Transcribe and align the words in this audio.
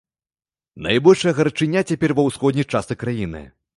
Найбольшая 0.85 1.33
гарачыня 1.39 1.83
цяпер 1.91 2.17
ва 2.21 2.27
ўсходняй 2.29 2.67
частцы 2.73 2.99
краіны. 3.05 3.45